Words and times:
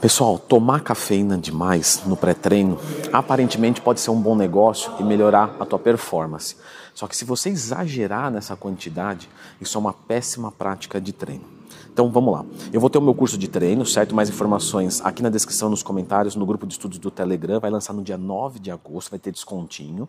Pessoal, 0.00 0.38
tomar 0.38 0.80
cafeína 0.80 1.38
demais 1.38 2.02
no 2.06 2.14
pré-treino 2.14 2.78
aparentemente 3.12 3.80
pode 3.80 4.00
ser 4.00 4.10
um 4.10 4.20
bom 4.20 4.34
negócio 4.34 4.92
e 4.98 5.02
melhorar 5.02 5.56
a 5.60 5.64
tua 5.64 5.78
performance. 5.78 6.56
Só 6.94 7.06
que 7.06 7.16
se 7.16 7.24
você 7.24 7.48
exagerar 7.48 8.30
nessa 8.30 8.54
quantidade, 8.56 9.28
isso 9.60 9.76
é 9.76 9.80
uma 9.80 9.92
péssima 9.92 10.52
prática 10.52 11.00
de 11.00 11.12
treino. 11.14 11.44
Então 11.92 12.10
vamos 12.10 12.32
lá. 12.32 12.44
Eu 12.72 12.80
vou 12.80 12.90
ter 12.90 12.98
o 12.98 13.02
meu 13.02 13.14
curso 13.14 13.36
de 13.36 13.48
treino, 13.48 13.84
certo? 13.84 14.14
Mais 14.14 14.28
informações 14.28 15.00
aqui 15.02 15.22
na 15.22 15.28
descrição, 15.28 15.68
nos 15.68 15.82
comentários, 15.82 16.34
no 16.34 16.44
grupo 16.44 16.66
de 16.66 16.74
estudos 16.74 16.98
do 16.98 17.10
Telegram. 17.10 17.58
Vai 17.58 17.70
lançar 17.70 17.92
no 17.92 18.02
dia 18.02 18.18
9 18.18 18.58
de 18.58 18.70
agosto, 18.70 19.10
vai 19.10 19.18
ter 19.18 19.32
descontinho. 19.32 20.08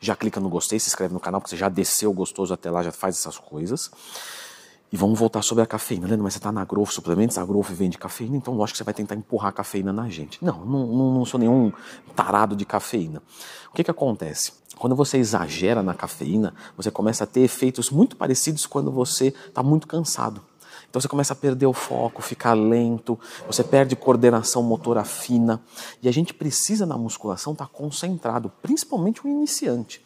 Já 0.00 0.14
clica 0.14 0.40
no 0.40 0.48
gostei, 0.48 0.78
se 0.78 0.88
inscreve 0.88 1.14
no 1.14 1.20
canal, 1.20 1.40
porque 1.40 1.50
você 1.50 1.56
já 1.56 1.68
desceu 1.68 2.12
gostoso 2.12 2.52
até 2.52 2.70
lá, 2.70 2.82
já 2.82 2.92
faz 2.92 3.16
essas 3.16 3.38
coisas. 3.38 3.90
E 4.92 4.96
vamos 4.96 5.18
voltar 5.18 5.42
sobre 5.42 5.64
a 5.64 5.66
cafeína, 5.66 6.06
Leandro, 6.06 6.22
mas 6.22 6.34
você 6.34 6.38
está 6.38 6.52
na 6.52 6.64
Growth 6.64 6.90
Suplementos, 6.90 7.36
a 7.38 7.44
Growth 7.44 7.70
vende 7.70 7.98
cafeína, 7.98 8.36
então 8.36 8.54
lógico 8.54 8.74
que 8.74 8.78
você 8.78 8.84
vai 8.84 8.94
tentar 8.94 9.16
empurrar 9.16 9.48
a 9.48 9.52
cafeína 9.52 9.92
na 9.92 10.08
gente. 10.08 10.44
Não, 10.44 10.64
não, 10.64 10.86
não 11.12 11.24
sou 11.24 11.40
nenhum 11.40 11.72
tarado 12.14 12.54
de 12.54 12.64
cafeína. 12.64 13.20
O 13.70 13.74
que, 13.74 13.82
que 13.82 13.90
acontece? 13.90 14.52
Quando 14.78 14.94
você 14.94 15.18
exagera 15.18 15.82
na 15.82 15.92
cafeína, 15.92 16.54
você 16.76 16.90
começa 16.90 17.24
a 17.24 17.26
ter 17.26 17.40
efeitos 17.40 17.90
muito 17.90 18.16
parecidos 18.16 18.64
quando 18.66 18.92
você 18.92 19.34
está 19.48 19.62
muito 19.62 19.88
cansado. 19.88 20.40
Então 20.88 21.00
você 21.00 21.08
começa 21.08 21.32
a 21.32 21.36
perder 21.36 21.66
o 21.66 21.72
foco, 21.72 22.22
ficar 22.22 22.54
lento, 22.54 23.18
você 23.46 23.64
perde 23.64 23.96
coordenação 23.96 24.62
motora 24.62 25.04
fina. 25.04 25.60
E 26.02 26.08
a 26.08 26.12
gente 26.12 26.32
precisa 26.32 26.86
na 26.86 26.96
musculação 26.96 27.52
estar 27.52 27.66
tá 27.66 27.70
concentrado, 27.72 28.52
principalmente 28.62 29.26
o 29.26 29.28
iniciante. 29.28 30.04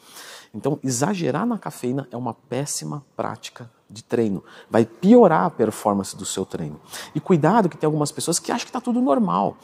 Então, 0.52 0.78
exagerar 0.82 1.46
na 1.46 1.58
cafeína 1.58 2.08
é 2.10 2.16
uma 2.16 2.34
péssima 2.34 3.04
prática 3.16 3.70
de 3.88 4.02
treino. 4.02 4.42
Vai 4.68 4.84
piorar 4.84 5.44
a 5.44 5.50
performance 5.50 6.16
do 6.16 6.24
seu 6.24 6.44
treino. 6.44 6.80
E 7.14 7.20
cuidado 7.20 7.68
que 7.68 7.76
tem 7.76 7.86
algumas 7.86 8.12
pessoas 8.12 8.38
que 8.38 8.50
acham 8.50 8.64
que 8.64 8.70
está 8.70 8.80
tudo 8.80 9.00
normal. 9.00 9.56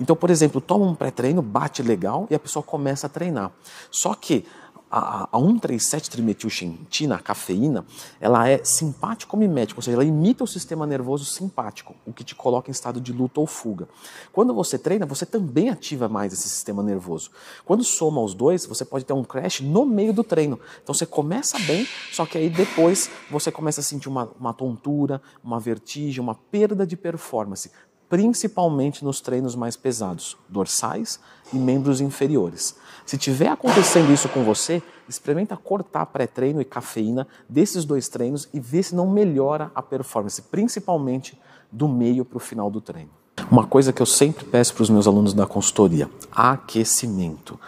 Então, 0.00 0.16
por 0.16 0.30
exemplo, 0.30 0.60
toma 0.60 0.84
um 0.84 0.94
pré-treino, 0.94 1.42
bate 1.42 1.82
legal 1.82 2.26
e 2.30 2.34
a 2.34 2.38
pessoa 2.38 2.62
começa 2.62 3.06
a 3.06 3.10
treinar. 3.10 3.52
Só 3.90 4.14
que 4.14 4.44
a, 4.90 5.28
a 5.30 5.38
137-trimetilxantina, 5.38 7.16
a 7.16 7.18
cafeína, 7.18 7.84
ela 8.20 8.48
é 8.48 8.62
simpático-mimética, 8.64 9.78
ou 9.78 9.82
seja, 9.82 9.96
ela 9.96 10.04
imita 10.04 10.44
o 10.44 10.46
sistema 10.46 10.86
nervoso 10.86 11.24
simpático, 11.24 11.94
o 12.06 12.12
que 12.12 12.24
te 12.24 12.34
coloca 12.34 12.70
em 12.70 12.72
estado 12.72 13.00
de 13.00 13.12
luta 13.12 13.40
ou 13.40 13.46
fuga. 13.46 13.88
Quando 14.32 14.54
você 14.54 14.78
treina, 14.78 15.04
você 15.04 15.26
também 15.26 15.68
ativa 15.68 16.08
mais 16.08 16.32
esse 16.32 16.48
sistema 16.48 16.82
nervoso. 16.82 17.30
Quando 17.64 17.84
soma 17.84 18.20
os 18.22 18.34
dois, 18.34 18.64
você 18.66 18.84
pode 18.84 19.04
ter 19.04 19.12
um 19.12 19.24
crash 19.24 19.60
no 19.60 19.84
meio 19.84 20.12
do 20.12 20.24
treino. 20.24 20.58
Então 20.82 20.94
você 20.94 21.06
começa 21.06 21.58
bem, 21.60 21.86
só 22.12 22.24
que 22.24 22.38
aí 22.38 22.48
depois 22.48 23.10
você 23.30 23.52
começa 23.52 23.80
a 23.80 23.84
sentir 23.84 24.08
uma, 24.08 24.30
uma 24.38 24.54
tontura, 24.54 25.20
uma 25.42 25.60
vertigem, 25.60 26.22
uma 26.22 26.34
perda 26.34 26.86
de 26.86 26.96
performance 26.96 27.70
principalmente 28.08 29.04
nos 29.04 29.20
treinos 29.20 29.54
mais 29.54 29.76
pesados, 29.76 30.36
dorsais 30.48 31.20
e 31.52 31.56
membros 31.56 32.00
inferiores. 32.00 32.76
Se 33.06 33.16
tiver 33.16 33.48
acontecendo 33.48 34.12
isso 34.12 34.28
com 34.28 34.44
você, 34.44 34.82
experimenta 35.08 35.56
cortar 35.56 36.06
pré-treino 36.06 36.60
e 36.60 36.64
cafeína 36.64 37.26
desses 37.48 37.84
dois 37.84 38.08
treinos 38.08 38.48
e 38.52 38.60
vê 38.60 38.82
se 38.82 38.94
não 38.94 39.10
melhora 39.10 39.70
a 39.74 39.80
performance, 39.80 40.42
principalmente 40.42 41.38
do 41.72 41.88
meio 41.88 42.24
para 42.24 42.36
o 42.36 42.40
final 42.40 42.70
do 42.70 42.80
treino. 42.80 43.10
Uma 43.50 43.66
coisa 43.66 43.92
que 43.92 44.02
eu 44.02 44.06
sempre 44.06 44.44
peço 44.44 44.74
para 44.74 44.82
os 44.82 44.90
meus 44.90 45.06
alunos 45.06 45.32
da 45.32 45.46
consultoria: 45.46 46.10
aquecimento. 46.30 47.58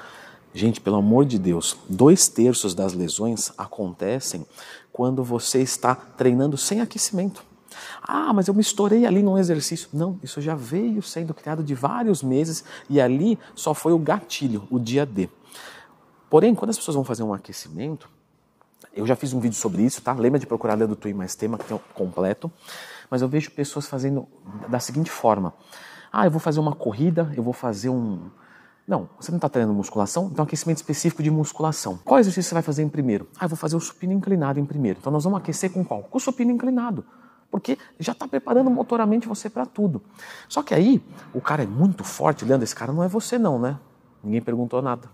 Gente, 0.53 0.81
pelo 0.81 0.97
amor 0.97 1.25
de 1.25 1.39
Deus, 1.39 1.77
dois 1.89 2.29
terços 2.29 2.75
das 2.75 2.93
lesões 2.93 3.53
acontecem 3.57 4.45
quando 4.93 5.23
você 5.23 5.63
está 5.63 5.95
treinando 5.95 6.57
sem 6.57 6.81
aquecimento. 6.81 7.43
Ah, 8.03 8.33
mas 8.33 8.49
eu 8.49 8.55
me 8.55 8.61
estourei 8.61 9.07
ali 9.07 9.23
num 9.23 9.39
exercício. 9.39 9.89
Não, 9.93 10.19
isso 10.23 10.41
já 10.41 10.55
veio 10.55 11.03
sendo 11.03 11.35
criado 11.35 11.63
de 11.63 11.75
vários 11.75 12.23
meses 12.23 12.65
e 12.89 13.01
ali 13.01 13.39
só 13.55 13.75
foi 13.75 13.93
o 13.93 13.99
gatilho, 13.99 14.67
o 14.71 14.79
dia 14.79 15.07
D. 15.07 15.29
Porém, 16.29 16.55
quando 16.55 16.71
as 16.71 16.79
pessoas 16.79 16.95
vão 16.95 17.05
fazer 17.05 17.23
um 17.23 17.35
aquecimento, 17.35 18.09
eu 18.95 19.07
já 19.07 19.17
fiz 19.17 19.33
um 19.33 19.41
vídeo 19.41 19.57
sobre 19.57 19.83
isso, 19.83 20.01
tá? 20.03 20.13
Lembra 20.13 20.39
de 20.39 20.47
procurar 20.47 20.77
do 20.77 20.97
Twin 20.97 21.13
Mais 21.13 21.35
Tema, 21.35 21.59
que 21.59 21.65
tem 21.65 21.77
um 21.77 21.81
completo. 21.95 22.51
Mas 23.11 23.23
eu 23.23 23.29
vejo 23.29 23.51
pessoas 23.51 23.87
fazendo 23.87 24.27
da 24.69 24.79
seguinte 24.79 25.11
forma: 25.11 25.53
Ah, 26.13 26.27
eu 26.27 26.31
vou 26.31 26.41
fazer 26.41 26.61
uma 26.61 26.75
corrida, 26.75 27.33
eu 27.37 27.43
vou 27.43 27.53
fazer 27.53 27.89
um. 27.89 28.31
Não, 28.87 29.09
você 29.21 29.31
não 29.31 29.37
está 29.37 29.49
treinando 29.49 29.77
musculação, 29.77 30.29
então 30.33 30.45
aquecimento 30.45 30.79
específico 30.79 31.23
de 31.23 31.31
musculação. 31.31 31.99
Qual 32.05 32.19
exercício 32.19 32.49
você 32.49 32.55
vai 32.55 32.63
fazer 32.63 32.83
em 32.83 32.89
primeiro? 32.89 33.29
Ah, 33.39 33.45
eu 33.45 33.49
vou 33.49 33.57
fazer 33.57 33.77
o 33.77 33.81
supino 33.81 34.13
inclinado 34.13 34.59
em 34.59 34.65
primeiro. 34.65 34.99
Então 35.01 35.13
nós 35.13 35.23
vamos 35.23 35.39
aquecer 35.39 35.71
com 35.71 35.85
qual? 35.85 36.03
Com 36.03 36.19
o 36.19 36.21
supino 36.21 36.51
inclinado 36.51 37.05
porque 37.51 37.77
já 37.99 38.13
está 38.13 38.29
preparando 38.29 38.71
motoramente 38.71 39.27
você 39.27 39.51
para 39.51 39.67
tudo. 39.67 40.01
Só 40.49 40.63
que 40.63 40.73
aí, 40.73 41.03
o 41.35 41.41
cara 41.41 41.65
é 41.65 41.67
muito 41.67 42.05
forte, 42.05 42.45
Leandro, 42.45 42.65
esse 42.65 42.75
cara 42.75 42.93
não 42.93 43.03
é 43.03 43.09
você 43.09 43.39
não, 43.39 43.59
né? 43.59 43.79
Ninguém 44.23 44.41
perguntou 44.41 44.81
nada. 44.81 45.09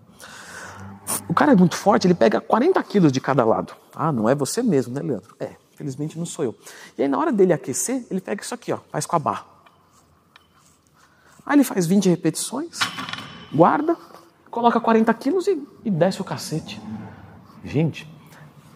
O 1.29 1.35
cara 1.35 1.53
é 1.53 1.57
muito 1.57 1.77
forte, 1.77 2.07
ele 2.07 2.15
pega 2.15 2.41
40 2.41 2.83
quilos 2.83 3.13
de 3.13 3.21
cada 3.21 3.45
lado. 3.45 3.75
Ah, 3.95 4.13
não 4.13 4.29
é 4.29 4.35
você 4.35 4.63
mesmo, 4.63 4.95
né, 4.95 5.01
Leandro? 5.01 5.35
É, 5.41 5.53
felizmente 5.75 6.19
não 6.19 6.27
sou 6.27 6.45
eu. 6.45 6.55
E 6.99 7.03
aí, 7.03 7.09
na 7.09 7.19
hora 7.19 7.33
dele 7.33 7.53
aquecer, 7.53 8.05
ele 8.11 8.21
pega 8.21 8.43
isso 8.43 8.55
aqui, 8.55 8.73
ó, 8.73 8.79
faz 8.91 9.07
com 9.07 9.17
a 9.17 9.19
barra. 9.19 9.47
Aí 11.45 11.57
ele 11.57 11.65
faz 11.65 11.87
20 11.87 12.09
repetições, 12.09 12.81
guarda, 13.55 13.97
coloca 14.51 14.81
40 14.81 15.15
quilos 15.15 15.47
e, 15.47 15.63
e 15.85 15.91
desce 15.91 16.21
o 16.21 16.25
cacete. 16.25 16.81
Gente, 17.65 18.09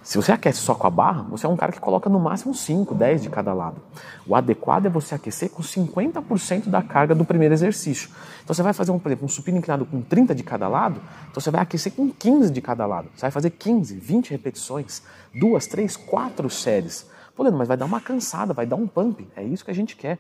se 0.03 0.17
você 0.17 0.33
aquece 0.33 0.61
só 0.61 0.75
com 0.75 0.87
a 0.87 0.91
barra, 0.91 1.23
você 1.25 1.45
é 1.45 1.49
um 1.49 1.57
cara 1.57 1.73
que 1.73 1.79
coloca 1.79 2.09
no 2.09 2.19
máximo 2.19 2.55
5, 2.55 2.95
10 2.95 3.23
de 3.23 3.29
cada 3.29 3.53
lado. 3.53 3.83
O 4.27 4.35
adequado 4.35 4.87
é 4.87 4.89
você 4.89 5.15
aquecer 5.15 5.51
com 5.51 5.63
50% 5.63 6.69
da 6.69 6.83
carga 6.83 7.15
do 7.15 7.25
primeiro 7.25 7.53
exercício. 7.53 8.09
Então 8.43 8.55
você 8.55 8.63
vai 8.63 8.73
fazer, 8.73 8.93
um, 8.93 8.99
por 8.99 9.09
exemplo, 9.09 9.27
um 9.27 9.29
supino 9.29 9.59
inclinado 9.59 9.85
com 9.85 10.01
30 10.01 10.35
de 10.35 10.43
cada 10.43 10.69
lado, 10.69 11.01
então 11.31 11.41
você 11.41 11.51
vai 11.51 11.61
aquecer 11.61 11.93
com 11.93 12.11
15 12.11 12.51
de 12.51 12.61
cada 12.63 12.87
lado. 12.87 13.09
Você 13.15 13.23
vai 13.23 13.31
fazer 13.31 13.51
15, 13.51 13.95
20 13.97 14.31
repetições, 14.31 15.03
duas, 15.35 15.67
três, 15.67 15.97
quatro 15.97 16.49
séries. 16.49 17.07
Pô, 17.37 17.51
mas 17.51 17.69
vai 17.69 17.77
dar 17.77 17.85
uma 17.85 18.01
cansada, 18.01 18.55
vai 18.55 18.65
dar 18.65 18.77
um 18.77 18.87
pump. 18.87 19.29
É 19.37 19.43
isso 19.43 19.65
que 19.65 19.71
a 19.71 19.75
gente 19.75 19.97
quer 19.97 20.19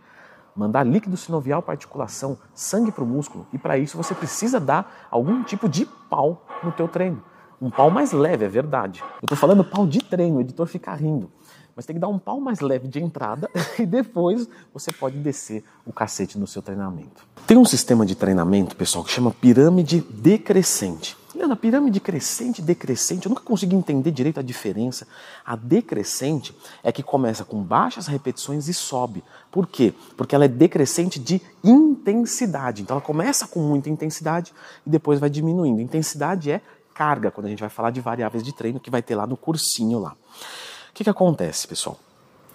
mandar 0.55 0.85
líquido 0.85 1.17
sinovial 1.17 1.63
para 1.63 1.73
articulação, 1.73 2.37
sangue 2.55 2.93
para 2.93 3.05
o 3.05 3.07
músculo. 3.07 3.47
E 3.53 3.59
para 3.59 3.79
isso 3.79 3.97
você 3.97 4.15
precisa 4.15 4.61
dar 4.61 5.09
algum 5.11 5.43
tipo 5.43 5.69
de 5.69 5.87
pau 5.87 6.45
no 6.63 6.71
teu 6.71 6.87
treino. 6.87 7.23
Um 7.61 7.69
pau 7.69 7.91
mais 7.91 8.13
leve, 8.13 8.45
é 8.45 8.49
verdade. 8.49 9.03
Eu 9.21 9.27
estou 9.27 9.37
falando 9.37 9.63
pau 9.63 9.87
de 9.87 9.99
treino, 9.99 10.39
o 10.39 10.41
editor 10.41 10.67
fica 10.67 10.95
rindo. 10.95 11.31
Mas 11.77 11.85
tem 11.85 11.95
que 11.95 12.01
dar 12.01 12.09
um 12.09 12.19
pau 12.19 12.41
mais 12.41 12.61
leve 12.61 12.89
de 12.89 13.03
entrada 13.03 13.51
e 13.79 13.85
depois 13.85 14.49
você 14.73 14.91
pode 14.91 15.19
descer 15.19 15.63
o 15.85 15.93
cacete 15.93 16.39
no 16.39 16.47
seu 16.47 16.63
treinamento. 16.63 17.27
Tem 17.47 17.59
um 17.59 17.65
sistema 17.65 18.07
de 18.07 18.15
treinamento, 18.15 18.75
pessoal, 18.75 19.05
que 19.05 19.11
chama 19.11 19.31
pirâmide 19.31 20.01
decrescente. 20.01 21.19
Leandro, 21.35 21.53
a 21.53 21.57
pirâmide 21.57 22.01
crescente 22.01 22.61
e 22.61 22.63
decrescente, 22.63 23.27
eu 23.27 23.31
nunca 23.31 23.43
consegui 23.43 23.77
entender 23.77 24.11
direito 24.11 24.41
a 24.41 24.43
diferença. 24.43 25.07
A 25.45 25.55
decrescente 25.55 26.57
é 26.83 26.91
que 26.91 27.03
começa 27.03 27.45
com 27.45 27.63
baixas 27.63 28.07
repetições 28.07 28.69
e 28.69 28.75
sobe. 28.75 29.23
Por 29.51 29.67
quê? 29.67 29.95
Porque 30.17 30.35
ela 30.35 30.47
é 30.47 30.49
decrescente 30.49 31.21
de 31.21 31.41
intensidade. 31.63 32.83
Então 32.83 32.97
ela 32.97 33.05
começa 33.05 33.47
com 33.47 33.61
muita 33.61 33.89
intensidade 33.89 34.53
e 34.85 34.91
depois 34.91 35.21
vai 35.21 35.31
diminuindo. 35.31 35.81
Intensidade 35.81 36.51
é 36.51 36.61
carga, 37.01 37.31
quando 37.31 37.47
a 37.47 37.49
gente 37.49 37.61
vai 37.61 37.71
falar 37.71 37.91
de 37.91 37.99
variáveis 37.99 38.45
de 38.45 38.53
treino 38.53 38.79
que 38.79 38.91
vai 38.91 39.01
ter 39.01 39.15
lá 39.15 39.27
no 39.27 39.35
cursinho 39.35 39.99
lá. 39.99 40.11
O 40.11 40.93
que, 40.93 41.03
que 41.03 41.09
acontece, 41.09 41.67
pessoal? 41.67 41.99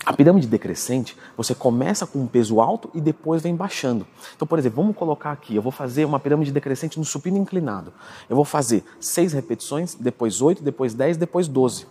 A 0.06 0.14
pirâmide 0.14 0.46
decrescente, 0.46 1.18
você 1.36 1.56
começa 1.56 2.06
com 2.06 2.20
um 2.20 2.28
peso 2.28 2.62
alto 2.62 2.92
e 2.94 3.02
depois 3.02 3.42
vem 3.42 3.56
baixando. 3.56 4.06
Então, 4.36 4.48
por 4.48 4.60
exemplo, 4.60 4.84
vamos 4.84 4.96
colocar 4.96 5.32
aqui, 5.32 5.56
eu 5.56 5.64
vou 5.64 5.72
fazer 5.72 6.06
uma 6.06 6.20
pirâmide 6.20 6.52
decrescente 6.52 7.00
no 7.00 7.06
supino 7.06 7.40
inclinado. 7.40 7.92
Eu 8.30 8.36
vou 8.36 8.46
fazer 8.46 8.84
6 9.00 9.34
repetições, 9.34 9.96
depois 9.96 10.40
8, 10.40 10.62
depois 10.62 10.94
10, 10.94 11.18
depois 11.18 11.48
12. 11.48 11.88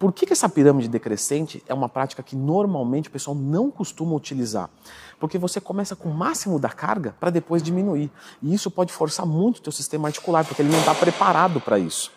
Por 0.00 0.14
que, 0.14 0.24
que 0.24 0.32
essa 0.32 0.48
pirâmide 0.48 0.88
decrescente 0.88 1.62
é 1.68 1.74
uma 1.74 1.86
prática 1.86 2.22
que 2.22 2.34
normalmente 2.34 3.10
o 3.10 3.12
pessoal 3.12 3.36
não 3.36 3.70
costuma 3.70 4.14
utilizar? 4.14 4.70
Porque 5.18 5.36
você 5.36 5.60
começa 5.60 5.94
com 5.94 6.08
o 6.08 6.14
máximo 6.14 6.58
da 6.58 6.70
carga 6.70 7.14
para 7.20 7.28
depois 7.28 7.62
diminuir. 7.62 8.10
E 8.42 8.54
isso 8.54 8.70
pode 8.70 8.94
forçar 8.94 9.26
muito 9.26 9.58
o 9.58 9.60
teu 9.60 9.70
sistema 9.70 10.08
articular, 10.08 10.42
porque 10.42 10.62
ele 10.62 10.70
não 10.70 10.78
está 10.78 10.94
preparado 10.94 11.60
para 11.60 11.78
isso. 11.78 12.10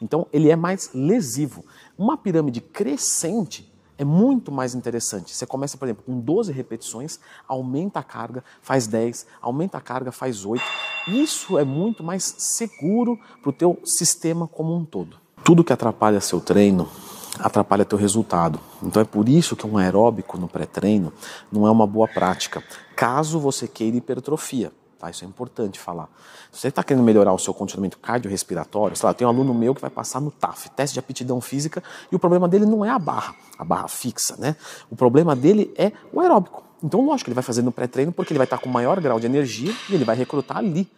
Então, 0.00 0.28
ele 0.32 0.48
é 0.48 0.54
mais 0.54 0.90
lesivo. 0.94 1.64
Uma 1.98 2.16
pirâmide 2.16 2.60
crescente 2.60 3.68
é 3.98 4.04
muito 4.04 4.52
mais 4.52 4.76
interessante. 4.76 5.34
Você 5.34 5.44
começa, 5.44 5.76
por 5.76 5.86
exemplo, 5.86 6.04
com 6.06 6.20
12 6.20 6.52
repetições, 6.52 7.18
aumenta 7.48 7.98
a 7.98 8.04
carga, 8.04 8.44
faz 8.62 8.86
10, 8.86 9.26
aumenta 9.42 9.78
a 9.78 9.80
carga, 9.80 10.12
faz 10.12 10.44
8. 10.44 10.62
Isso 11.08 11.58
é 11.58 11.64
muito 11.64 12.04
mais 12.04 12.22
seguro 12.38 13.18
para 13.42 13.50
o 13.50 13.52
teu 13.52 13.76
sistema 13.84 14.46
como 14.46 14.72
um 14.72 14.84
todo. 14.84 15.16
Tudo 15.42 15.64
que 15.64 15.72
atrapalha 15.72 16.20
seu 16.20 16.40
treino 16.40 16.88
atrapalha 17.38 17.84
teu 17.84 17.98
resultado. 17.98 18.60
Então 18.82 19.02
é 19.02 19.04
por 19.04 19.28
isso 19.28 19.56
que 19.56 19.66
um 19.66 19.76
aeróbico 19.76 20.38
no 20.38 20.48
pré-treino 20.48 21.12
não 21.50 21.66
é 21.66 21.70
uma 21.70 21.86
boa 21.86 22.08
prática, 22.08 22.62
caso 22.94 23.38
você 23.38 23.66
queira 23.66 23.96
hipertrofia. 23.96 24.72
Tá? 24.98 25.10
Isso 25.10 25.24
é 25.24 25.28
importante 25.28 25.78
falar. 25.78 26.08
Se 26.50 26.60
você 26.60 26.68
está 26.68 26.82
querendo 26.82 27.04
melhorar 27.04 27.32
o 27.32 27.38
seu 27.38 27.52
condicionamento 27.52 27.98
cardiorrespiratório, 27.98 28.96
sei 28.96 29.06
lá, 29.06 29.12
tem 29.12 29.26
um 29.26 29.30
aluno 29.30 29.52
meu 29.52 29.74
que 29.74 29.80
vai 29.80 29.90
passar 29.90 30.20
no 30.20 30.30
TAF, 30.30 30.70
teste 30.70 30.94
de 30.94 31.00
aptidão 31.00 31.40
física, 31.40 31.82
e 32.10 32.16
o 32.16 32.18
problema 32.18 32.48
dele 32.48 32.64
não 32.64 32.84
é 32.84 32.88
a 32.88 32.98
barra, 32.98 33.34
a 33.58 33.64
barra 33.64 33.88
fixa, 33.88 34.36
né? 34.38 34.56
O 34.90 34.96
problema 34.96 35.36
dele 35.36 35.74
é 35.76 35.92
o 36.12 36.20
aeróbico. 36.20 36.64
Então, 36.82 37.04
lógico, 37.04 37.28
ele 37.28 37.34
vai 37.34 37.44
fazer 37.44 37.62
no 37.62 37.72
pré-treino 37.72 38.12
porque 38.12 38.32
ele 38.32 38.38
vai 38.38 38.46
estar 38.46 38.58
com 38.58 38.68
maior 38.68 39.00
grau 39.00 39.20
de 39.20 39.26
energia 39.26 39.74
e 39.90 39.94
ele 39.94 40.04
vai 40.04 40.16
recrutar 40.16 40.58
ali. 40.58 40.90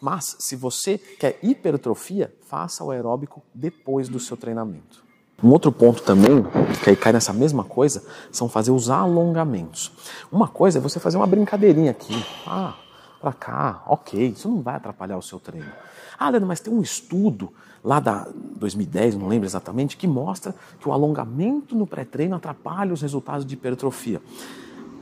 Mas, 0.00 0.36
se 0.38 0.56
você 0.56 0.96
quer 0.96 1.38
hipertrofia, 1.42 2.34
faça 2.48 2.82
o 2.82 2.90
aeróbico 2.90 3.42
depois 3.54 4.08
do 4.08 4.18
seu 4.18 4.36
treinamento. 4.36 5.11
Um 5.42 5.48
outro 5.48 5.72
ponto 5.72 6.02
também, 6.02 6.44
que 6.84 6.90
aí 6.90 6.96
cai 6.96 7.12
nessa 7.12 7.32
mesma 7.32 7.64
coisa, 7.64 8.04
são 8.30 8.48
fazer 8.48 8.70
os 8.70 8.88
alongamentos. 8.88 9.90
Uma 10.30 10.46
coisa 10.46 10.78
é 10.78 10.80
você 10.80 11.00
fazer 11.00 11.16
uma 11.16 11.26
brincadeirinha 11.26 11.90
aqui. 11.90 12.14
Ah, 12.46 12.74
para 13.20 13.32
cá, 13.32 13.82
ok, 13.86 14.28
isso 14.28 14.48
não 14.48 14.62
vai 14.62 14.76
atrapalhar 14.76 15.16
o 15.16 15.22
seu 15.22 15.40
treino. 15.40 15.70
Ah, 16.18 16.28
Leandro, 16.30 16.46
mas 16.46 16.60
tem 16.60 16.72
um 16.72 16.80
estudo 16.80 17.52
lá 17.82 17.98
da 17.98 18.28
2010, 18.56 19.16
não 19.16 19.26
lembro 19.26 19.46
exatamente, 19.46 19.96
que 19.96 20.06
mostra 20.06 20.54
que 20.78 20.88
o 20.88 20.92
alongamento 20.92 21.74
no 21.74 21.86
pré-treino 21.86 22.36
atrapalha 22.36 22.92
os 22.92 23.02
resultados 23.02 23.44
de 23.44 23.54
hipertrofia. 23.54 24.22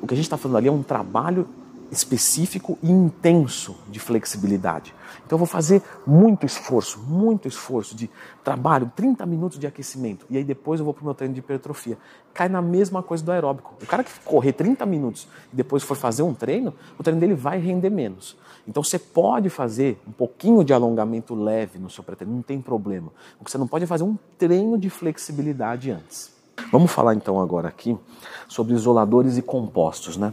O 0.01 0.07
que 0.07 0.15
a 0.15 0.17
gente 0.17 0.25
está 0.25 0.39
falando 0.39 0.57
ali 0.57 0.69
é 0.69 0.73
um 0.73 0.83
trabalho 0.83 1.47
específico 1.91 2.79
e 2.83 2.91
intenso 2.91 3.77
de 3.89 3.99
flexibilidade. 3.99 4.95
Então 5.27 5.37
eu 5.37 5.39
vou 5.39 5.47
fazer 5.47 5.83
muito 6.07 6.47
esforço, 6.47 7.01
muito 7.01 7.49
esforço 7.49 7.95
de 7.95 8.11
trabalho, 8.45 8.91
30 8.95 9.27
minutos 9.27 9.59
de 9.59 9.67
aquecimento, 9.67 10.27
e 10.31 10.37
aí 10.37 10.45
depois 10.45 10.81
eu 10.81 10.85
vou 10.85 10.95
para 10.95 11.03
o 11.03 11.05
meu 11.05 11.15
treino 11.15 11.35
de 11.35 11.41
hipertrofia. 11.41 11.99
Cai 12.33 12.49
na 12.49 12.63
mesma 12.63 13.03
coisa 13.03 13.25
do 13.25 13.33
aeróbico. 13.33 13.75
O 13.83 13.87
cara 13.87 14.05
que 14.05 14.11
correr 14.25 14.53
30 14.53 14.87
minutos 14.87 15.27
e 15.53 15.57
depois 15.57 15.83
for 15.83 15.97
fazer 15.97 16.23
um 16.23 16.33
treino, 16.33 16.75
o 16.99 17.03
treino 17.03 17.21
dele 17.21 17.35
vai 17.35 17.59
render 17.59 17.91
menos. 17.91 18.37
Então 18.67 18.83
você 18.83 18.99
pode 18.99 19.51
fazer 19.51 20.01
um 20.07 20.13
pouquinho 20.13 20.63
de 20.63 20.73
alongamento 20.73 21.35
leve 21.35 21.79
no 21.79 21.91
seu 21.91 22.05
pré-treino, 22.05 22.35
não 22.35 22.43
tem 22.43 22.61
problema. 22.61 23.13
O 23.41 23.45
que 23.45 23.51
você 23.51 23.59
não 23.59 23.67
pode 23.67 23.85
é 23.85 23.87
fazer 23.87 24.05
um 24.05 24.17
treino 24.39 24.79
de 24.79 24.89
flexibilidade 24.89 25.91
antes. 25.91 26.31
Vamos 26.71 26.91
falar 26.91 27.15
então 27.15 27.41
agora 27.41 27.69
aqui 27.69 27.99
sobre 28.47 28.75
isoladores 28.75 29.37
e 29.37 29.43
compostos, 29.43 30.17
né? 30.17 30.33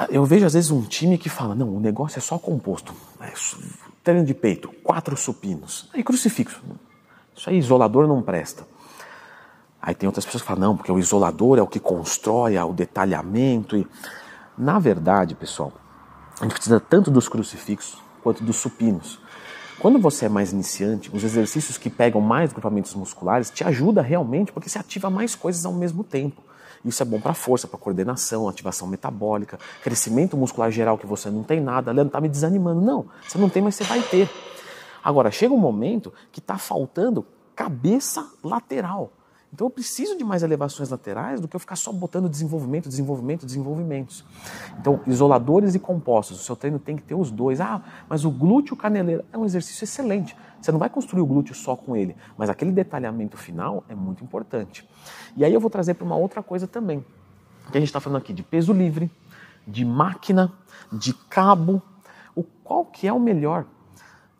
Ah, 0.00 0.06
eu 0.08 0.24
vejo 0.24 0.46
às 0.46 0.54
vezes 0.54 0.70
um 0.70 0.80
time 0.80 1.18
que 1.18 1.28
fala: 1.28 1.54
não, 1.54 1.76
o 1.76 1.78
negócio 1.78 2.16
é 2.16 2.22
só 2.22 2.38
composto. 2.38 2.94
É, 3.20 3.30
treino 4.02 4.24
de 4.24 4.32
peito, 4.32 4.70
quatro 4.82 5.14
supinos. 5.14 5.90
Aí 5.92 6.02
crucifixo. 6.02 6.62
Isso 7.36 7.50
aí, 7.50 7.58
isolador 7.58 8.08
não 8.08 8.22
presta. 8.22 8.66
Aí 9.80 9.94
tem 9.94 10.06
outras 10.06 10.24
pessoas 10.24 10.40
que 10.40 10.48
falam: 10.48 10.68
não, 10.68 10.76
porque 10.76 10.90
o 10.90 10.98
isolador 10.98 11.58
é 11.58 11.62
o 11.62 11.66
que 11.66 11.78
constrói 11.78 12.54
é 12.54 12.64
o 12.64 12.72
detalhamento. 12.72 13.76
E... 13.76 13.86
Na 14.56 14.78
verdade, 14.78 15.34
pessoal, 15.34 15.70
a 16.40 16.44
gente 16.44 16.54
precisa 16.54 16.80
tanto 16.80 17.10
dos 17.10 17.28
crucifixos 17.28 17.98
quanto 18.22 18.42
dos 18.42 18.56
supinos. 18.56 19.20
Quando 19.80 19.98
você 19.98 20.24
é 20.24 20.28
mais 20.30 20.50
iniciante, 20.50 21.10
os 21.14 21.22
exercícios 21.22 21.76
que 21.76 21.90
pegam 21.90 22.22
mais 22.22 22.54
grupamentos 22.54 22.94
musculares 22.94 23.50
te 23.50 23.64
ajuda 23.64 24.00
realmente 24.00 24.50
porque 24.50 24.70
você 24.70 24.78
ativa 24.78 25.10
mais 25.10 25.34
coisas 25.34 25.66
ao 25.66 25.74
mesmo 25.74 26.02
tempo. 26.02 26.40
Isso 26.84 27.02
é 27.02 27.06
bom 27.06 27.20
para 27.20 27.34
força, 27.34 27.68
para 27.68 27.78
coordenação, 27.78 28.48
ativação 28.48 28.88
metabólica, 28.88 29.58
crescimento 29.82 30.36
muscular 30.36 30.70
geral 30.70 30.96
que 30.96 31.06
você 31.06 31.30
não 31.30 31.42
tem 31.42 31.60
nada. 31.60 31.92
Leandro, 31.92 32.12
tá 32.12 32.20
me 32.20 32.28
desanimando. 32.28 32.80
Não, 32.80 33.06
você 33.26 33.36
não 33.36 33.50
tem, 33.50 33.62
mas 33.62 33.74
você 33.74 33.84
vai 33.84 34.02
ter. 34.02 34.30
Agora, 35.04 35.30
chega 35.30 35.52
um 35.52 35.58
momento 35.58 36.12
que 36.32 36.40
está 36.40 36.56
faltando 36.56 37.26
cabeça 37.54 38.26
lateral. 38.42 39.12
Então 39.52 39.66
eu 39.66 39.70
preciso 39.70 40.16
de 40.16 40.22
mais 40.22 40.42
elevações 40.42 40.90
laterais 40.90 41.40
do 41.40 41.48
que 41.48 41.56
eu 41.56 41.60
ficar 41.60 41.74
só 41.76 41.92
botando 41.92 42.28
desenvolvimento, 42.28 42.88
desenvolvimento, 42.88 43.44
desenvolvimentos. 43.44 44.24
Então, 44.78 45.00
isoladores 45.06 45.74
e 45.74 45.78
compostos, 45.78 46.40
o 46.40 46.44
seu 46.44 46.54
treino 46.54 46.78
tem 46.78 46.96
que 46.96 47.02
ter 47.02 47.14
os 47.14 47.30
dois. 47.30 47.60
Ah, 47.60 47.82
mas 48.08 48.24
o 48.24 48.30
glúteo 48.30 48.76
caneleiro 48.76 49.24
é 49.32 49.36
um 49.36 49.44
exercício 49.44 49.84
excelente. 49.84 50.36
Você 50.60 50.70
não 50.70 50.78
vai 50.78 50.90
construir 50.90 51.22
o 51.22 51.26
glúteo 51.26 51.54
só 51.54 51.76
com 51.76 51.96
ele, 51.96 52.16
mas 52.36 52.50
aquele 52.50 52.72
detalhamento 52.72 53.36
final 53.36 53.84
é 53.88 53.94
muito 53.94 54.22
importante. 54.22 54.88
E 55.36 55.44
aí 55.44 55.52
eu 55.52 55.60
vou 55.60 55.70
trazer 55.70 55.94
para 55.94 56.04
uma 56.04 56.16
outra 56.16 56.42
coisa 56.42 56.66
também. 56.66 57.04
Que 57.70 57.78
a 57.78 57.80
gente 57.80 57.88
está 57.88 58.00
falando 58.00 58.18
aqui 58.18 58.32
de 58.32 58.42
peso 58.42 58.72
livre, 58.72 59.10
de 59.66 59.84
máquina, 59.84 60.52
de 60.92 61.14
cabo. 61.14 61.82
O 62.34 62.42
qual 62.42 62.84
que 62.84 63.06
é 63.06 63.12
o 63.12 63.20
melhor? 63.20 63.64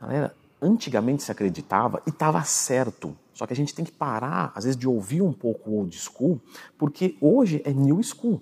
Galera, 0.01 0.35
antigamente 0.61 1.23
se 1.23 1.33
acreditava 1.33 2.03
e 2.07 2.11
estava 2.11 2.43
certo 2.43 3.17
só 3.41 3.47
que 3.47 3.55
a 3.55 3.57
gente 3.57 3.75
tem 3.75 3.87
que 3.87 3.93
parar, 3.93 4.53
às 4.55 4.65
vezes, 4.65 4.79
de 4.79 4.87
ouvir 4.87 5.23
um 5.23 5.33
pouco 5.33 5.71
o 5.71 5.79
old 5.79 5.99
school, 5.99 6.39
porque 6.77 7.17
hoje 7.23 7.63
é 7.65 7.73
new 7.73 7.99
school. 8.03 8.39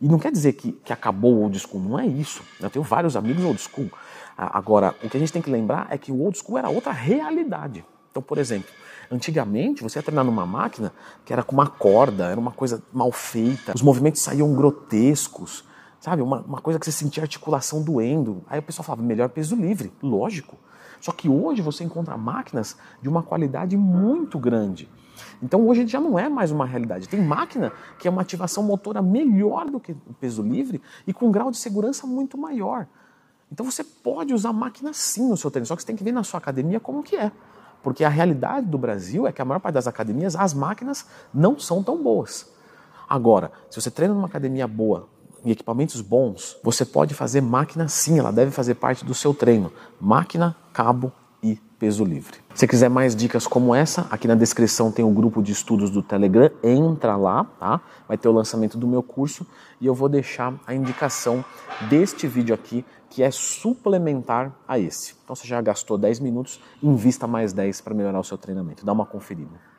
E 0.00 0.08
não 0.08 0.18
quer 0.18 0.30
dizer 0.32 0.52
que, 0.54 0.72
que 0.72 0.92
acabou 0.92 1.34
o 1.34 1.42
old 1.42 1.58
school, 1.58 1.80
não 1.80 1.98
é 1.98 2.06
isso. 2.06 2.42
Eu 2.60 2.70
tenho 2.70 2.84
vários 2.84 3.16
amigos 3.16 3.44
old 3.44 3.60
school. 3.60 3.90
Agora, 4.36 4.94
o 5.02 5.08
que 5.08 5.16
a 5.16 5.20
gente 5.20 5.32
tem 5.32 5.40
que 5.40 5.50
lembrar 5.50 5.86
é 5.90 5.96
que 5.96 6.12
o 6.12 6.20
old 6.20 6.38
school 6.38 6.58
era 6.58 6.68
outra 6.68 6.92
realidade. 6.92 7.84
Então, 8.10 8.22
por 8.22 8.38
exemplo, 8.38 8.70
antigamente 9.10 9.82
você 9.82 9.98
ia 9.98 10.02
treinar 10.02 10.24
numa 10.24 10.46
máquina 10.46 10.92
que 11.24 11.32
era 11.32 11.42
com 11.42 11.52
uma 11.52 11.66
corda, 11.66 12.26
era 12.26 12.38
uma 12.38 12.50
coisa 12.50 12.82
mal 12.92 13.10
feita, 13.12 13.72
os 13.74 13.82
movimentos 13.82 14.22
saíam 14.22 14.54
grotescos, 14.54 15.64
sabe? 16.06 16.22
Uma, 16.22 16.40
uma 16.42 16.60
coisa 16.60 16.78
que 16.78 16.86
você 16.86 16.92
sentia 16.92 17.24
articulação 17.24 17.82
doendo. 17.82 18.44
Aí 18.48 18.60
o 18.60 18.62
pessoal 18.62 18.84
falava, 18.84 19.02
melhor 19.02 19.28
peso 19.28 19.56
livre, 19.56 19.92
lógico. 20.00 20.56
Só 21.00 21.10
que 21.10 21.28
hoje 21.28 21.60
você 21.60 21.82
encontra 21.82 22.16
máquinas 22.16 22.76
de 23.02 23.08
uma 23.08 23.24
qualidade 23.24 23.76
muito 23.76 24.38
grande. 24.38 24.88
Então 25.42 25.66
hoje 25.66 25.84
já 25.84 26.00
não 26.00 26.16
é 26.16 26.28
mais 26.28 26.52
uma 26.52 26.64
realidade. 26.64 27.08
Tem 27.08 27.20
máquina 27.20 27.72
que 27.98 28.06
é 28.06 28.10
uma 28.10 28.22
ativação 28.22 28.62
motora 28.62 29.02
melhor 29.02 29.68
do 29.68 29.80
que 29.80 29.96
o 30.06 30.14
peso 30.20 30.44
livre 30.44 30.80
e 31.08 31.12
com 31.12 31.26
um 31.26 31.32
grau 31.32 31.50
de 31.50 31.56
segurança 31.56 32.06
muito 32.06 32.38
maior. 32.38 32.86
Então 33.50 33.68
você 33.68 33.82
pode 33.82 34.32
usar 34.32 34.52
máquina 34.52 34.92
sim 34.92 35.28
no 35.28 35.36
seu 35.36 35.50
treino, 35.50 35.66
só 35.66 35.74
que 35.74 35.82
você 35.82 35.88
tem 35.88 35.96
que 35.96 36.04
ver 36.04 36.12
na 36.12 36.22
sua 36.22 36.38
academia 36.38 36.78
como 36.78 37.02
que 37.02 37.16
é. 37.16 37.32
Porque 37.82 38.04
a 38.04 38.08
realidade 38.08 38.66
do 38.66 38.78
Brasil 38.78 39.26
é 39.26 39.32
que 39.32 39.42
a 39.42 39.44
maior 39.44 39.58
parte 39.58 39.74
das 39.74 39.88
academias, 39.88 40.36
as 40.36 40.54
máquinas 40.54 41.04
não 41.34 41.58
são 41.58 41.82
tão 41.82 42.00
boas. 42.00 42.48
Agora, 43.08 43.50
se 43.68 43.80
você 43.80 43.90
treina 43.90 44.14
numa 44.14 44.28
academia 44.28 44.68
boa, 44.68 45.08
em 45.46 45.52
equipamentos 45.52 46.00
bons, 46.00 46.58
você 46.60 46.84
pode 46.84 47.14
fazer 47.14 47.40
máquina 47.40 47.86
sim, 47.86 48.18
ela 48.18 48.32
deve 48.32 48.50
fazer 48.50 48.74
parte 48.74 49.04
do 49.04 49.14
seu 49.14 49.32
treino. 49.32 49.72
Máquina, 50.00 50.56
cabo 50.72 51.12
e 51.40 51.54
peso 51.78 52.04
livre. 52.04 52.38
Se 52.52 52.66
quiser 52.66 52.90
mais 52.90 53.14
dicas 53.14 53.46
como 53.46 53.72
essa, 53.72 54.08
aqui 54.10 54.26
na 54.26 54.34
descrição 54.34 54.90
tem 54.90 55.04
o 55.04 55.08
um 55.08 55.14
grupo 55.14 55.40
de 55.40 55.52
estudos 55.52 55.88
do 55.88 56.02
Telegram, 56.02 56.50
entra 56.64 57.16
lá, 57.16 57.44
tá? 57.44 57.80
Vai 58.08 58.18
ter 58.18 58.28
o 58.28 58.32
lançamento 58.32 58.76
do 58.76 58.88
meu 58.88 59.04
curso 59.04 59.46
e 59.80 59.86
eu 59.86 59.94
vou 59.94 60.08
deixar 60.08 60.52
a 60.66 60.74
indicação 60.74 61.44
deste 61.88 62.26
vídeo 62.26 62.52
aqui, 62.52 62.84
que 63.08 63.22
é 63.22 63.30
suplementar 63.30 64.52
a 64.66 64.80
esse. 64.80 65.14
Então 65.22 65.36
você 65.36 65.46
já 65.46 65.60
gastou 65.60 65.96
10 65.96 66.18
minutos, 66.18 66.60
invista 66.82 67.28
mais 67.28 67.52
10 67.52 67.82
para 67.82 67.94
melhorar 67.94 68.18
o 68.18 68.24
seu 68.24 68.36
treinamento. 68.36 68.84
Dá 68.84 68.92
uma 68.92 69.06
conferida. 69.06 69.75